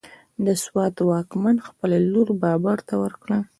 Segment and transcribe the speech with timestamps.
[0.45, 3.37] د سوات واکمن خپله لور بابر ته ورکړه،